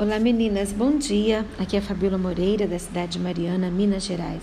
[0.00, 1.44] Olá meninas, bom dia.
[1.58, 4.40] Aqui é a Moreira, da cidade de Mariana, Minas Gerais.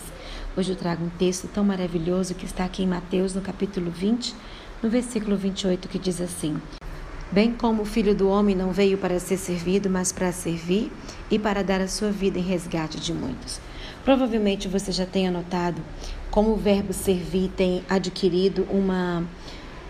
[0.55, 4.35] Hoje eu trago um texto tão maravilhoso que está aqui em Mateus, no capítulo 20,
[4.83, 6.61] no versículo 28, que diz assim:
[7.31, 10.91] Bem como o filho do homem não veio para ser servido, mas para servir
[11.31, 13.59] e para dar a sua vida em resgate de muitos.
[14.05, 15.81] Provavelmente você já tenha notado
[16.29, 19.23] como o verbo servir tem adquirido uma,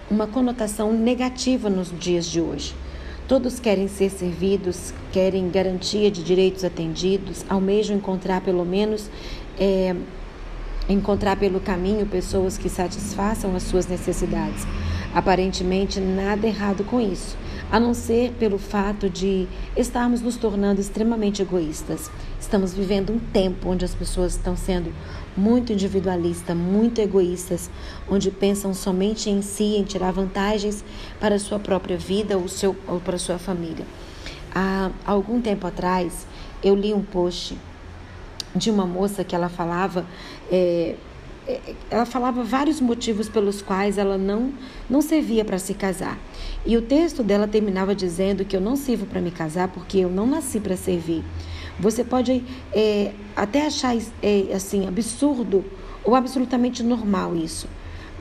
[0.10, 2.74] uma conotação negativa nos dias de hoje.
[3.28, 9.10] Todos querem ser servidos, querem garantia de direitos atendidos, almejam encontrar pelo menos
[9.60, 9.94] é,
[10.88, 14.66] encontrar pelo caminho pessoas que satisfaçam as suas necessidades.
[15.14, 17.36] Aparentemente nada errado com isso,
[17.70, 22.10] a não ser pelo fato de estarmos nos tornando extremamente egoístas.
[22.48, 24.94] Estamos vivendo um tempo onde as pessoas estão sendo
[25.36, 27.70] muito individualistas, muito egoístas,
[28.10, 30.82] onde pensam somente em si, em tirar vantagens
[31.20, 33.86] para a sua própria vida ou, seu, ou para a sua família.
[34.56, 36.26] Há algum tempo atrás,
[36.64, 37.58] eu li um post
[38.56, 40.06] de uma moça que ela falava
[40.50, 40.96] é,
[41.90, 44.54] ela falava vários motivos pelos quais ela não,
[44.90, 46.18] não servia para se casar.
[46.66, 50.10] E o texto dela terminava dizendo que eu não sirvo para me casar porque eu
[50.10, 51.26] não nasci para servir.
[51.80, 55.64] Você pode é, até achar é, assim absurdo
[56.04, 57.68] ou absolutamente normal isso.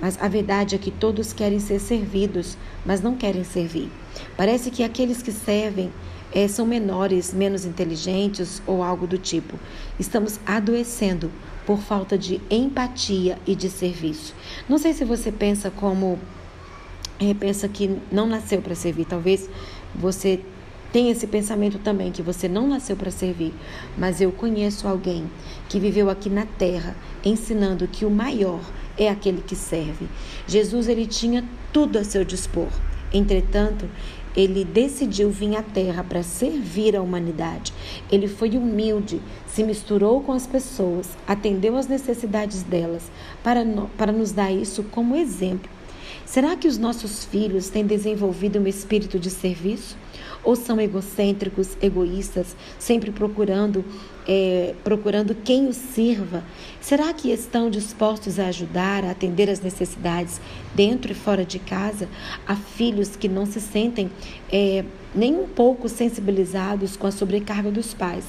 [0.01, 3.91] Mas a verdade é que todos querem ser servidos, mas não querem servir.
[4.37, 5.91] Parece que aqueles que servem
[6.33, 9.59] é, são menores, menos inteligentes ou algo do tipo.
[9.99, 11.31] Estamos adoecendo
[11.65, 14.34] por falta de empatia e de serviço.
[14.69, 16.19] Não sei se você pensa como
[17.19, 19.07] é, pensa que não nasceu para servir.
[19.07, 19.49] Talvez
[19.95, 20.41] você
[20.92, 23.53] tenha esse pensamento também que você não nasceu para servir.
[23.97, 25.31] Mas eu conheço alguém
[25.69, 28.61] que viveu aqui na terra ensinando que o maior
[28.97, 30.09] é aquele que serve.
[30.47, 32.69] Jesus ele tinha tudo a seu dispor.
[33.12, 33.89] Entretanto,
[34.37, 37.73] ele decidiu vir à Terra para servir a humanidade.
[38.12, 43.11] Ele foi humilde, se misturou com as pessoas, atendeu às necessidades delas,
[43.43, 43.65] para,
[43.97, 45.71] para nos dar isso como exemplo.
[46.27, 49.97] Será que os nossos filhos têm desenvolvido um espírito de serviço?
[50.47, 53.84] Ou são egocêntricos, egoístas, sempre procurando
[54.27, 56.43] é, procurando quem os sirva?
[56.81, 60.41] Será que estão dispostos a ajudar, a atender as necessidades
[60.75, 62.09] dentro e fora de casa?
[62.47, 64.11] Há filhos que não se sentem
[64.51, 64.84] é,
[65.15, 68.25] nem um pouco sensibilizados com a sobrecarga dos pais,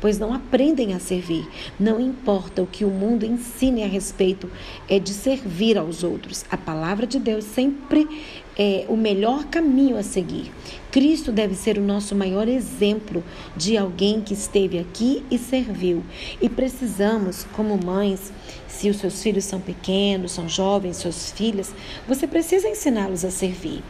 [0.00, 1.46] pois não aprendem a servir.
[1.78, 4.50] Não importa o que o mundo ensine a respeito,
[4.88, 6.44] é de servir aos outros.
[6.50, 8.08] A palavra de Deus sempre
[8.58, 10.52] é o melhor caminho a seguir.
[10.90, 13.24] Cristo deve ser o nosso maior exemplo
[13.56, 16.02] de alguém que esteve aqui e serviu.
[16.40, 18.32] E precisamos, como mães,
[18.68, 21.74] se os seus filhos são pequenos, são jovens, suas filhas,
[22.06, 23.82] você precisa ensiná-los a servir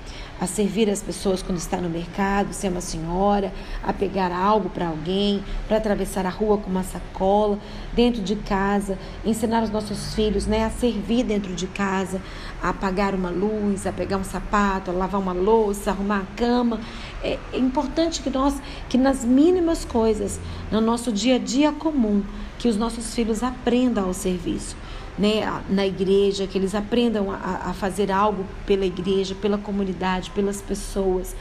[0.42, 4.88] a servir as pessoas quando está no mercado, ser uma senhora, a pegar algo para
[4.88, 7.60] alguém, para atravessar a rua com uma sacola,
[7.92, 12.20] dentro de casa, ensinar os nossos filhos né, a servir dentro de casa,
[12.60, 16.81] a apagar uma luz, a pegar um sapato, a lavar uma louça, arrumar a cama.
[17.22, 20.41] É importante que nós, que nas mínimas coisas,
[20.72, 22.20] no nosso dia a dia comum,
[22.58, 24.75] que os nossos filhos aprendam ao serviço
[25.18, 30.60] né, na igreja, que eles aprendam a, a fazer algo pela igreja, pela comunidade, pelas
[30.60, 31.34] pessoas.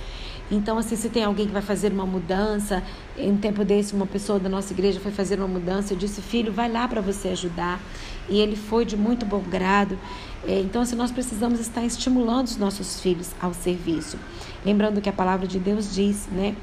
[0.51, 2.83] Então, assim, se tem alguém que vai fazer uma mudança,
[3.17, 6.21] em um tempo desse, uma pessoa da nossa igreja foi fazer uma mudança, eu disse,
[6.21, 7.79] filho, vai lá para você ajudar.
[8.27, 9.97] E ele foi de muito bom grado.
[10.45, 14.17] É, então, assim, nós precisamos estar estimulando os nossos filhos ao serviço.
[14.65, 16.53] Lembrando que a palavra de Deus diz, né,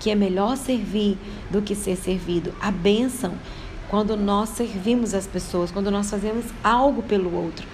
[0.00, 1.18] que é melhor servir
[1.50, 2.54] do que ser servido.
[2.58, 3.34] A bênção
[3.88, 7.66] quando nós servimos as pessoas, quando nós fazemos algo pelo outro.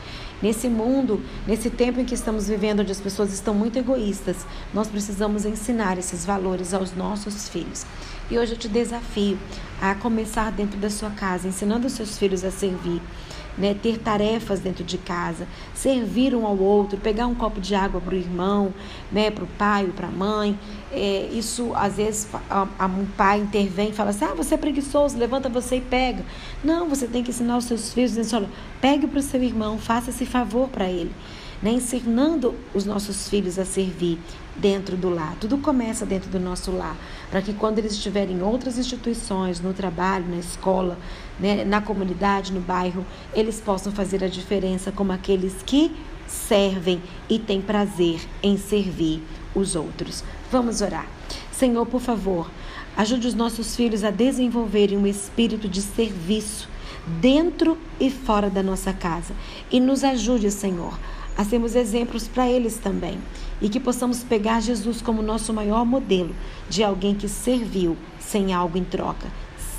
[0.42, 4.88] Nesse mundo, nesse tempo em que estamos vivendo, onde as pessoas estão muito egoístas, nós
[4.88, 7.84] precisamos ensinar esses valores aos nossos filhos.
[8.30, 9.38] E hoje eu te desafio
[9.82, 13.02] a começar dentro da sua casa, ensinando os seus filhos a servir
[13.60, 18.00] né, ter tarefas dentro de casa, servir um ao outro, pegar um copo de água
[18.00, 18.72] para o irmão,
[19.12, 20.58] né, para o pai ou para a mãe.
[20.90, 24.58] É, isso, às vezes, a, a, um pai intervém e fala assim: ah, você é
[24.58, 26.24] preguiçoso, levanta você e pega.
[26.64, 29.78] Não, você tem que ensinar os seus filhos, dizendo assim, pegue para o seu irmão,
[29.78, 31.12] faça esse favor para ele
[31.62, 31.72] né?
[31.72, 34.18] ensinando os nossos filhos a servir
[34.56, 35.36] dentro do lar.
[35.40, 36.96] Tudo começa dentro do nosso lar,
[37.30, 40.98] para que quando eles estiverem em outras instituições, no trabalho, na escola,
[41.38, 41.64] né?
[41.64, 43.04] na comunidade, no bairro,
[43.34, 45.92] eles possam fazer a diferença como aqueles que
[46.26, 49.22] servem e têm prazer em servir
[49.54, 50.22] os outros.
[50.50, 51.06] Vamos orar.
[51.50, 52.50] Senhor, por favor,
[52.96, 56.68] ajude os nossos filhos a desenvolverem um espírito de serviço
[57.20, 59.34] dentro e fora da nossa casa
[59.70, 60.98] e nos ajude, Senhor,
[61.36, 63.18] a sermos exemplos para eles também.
[63.60, 66.34] E que possamos pegar Jesus como nosso maior modelo
[66.68, 69.26] de alguém que serviu sem algo em troca,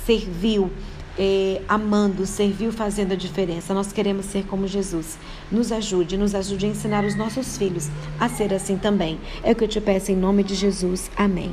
[0.04, 0.70] serviu
[1.18, 3.74] eh, amando, serviu fazendo a diferença.
[3.74, 5.18] Nós queremos ser como Jesus.
[5.50, 7.88] Nos ajude, nos ajude a ensinar os nossos filhos
[8.18, 9.18] a ser assim também.
[9.42, 11.10] É o que eu te peço em nome de Jesus.
[11.16, 11.52] Amém.